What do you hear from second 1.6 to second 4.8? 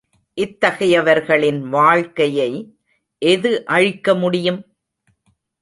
வாழ்க்கையை எது அழிக்க முடியும்?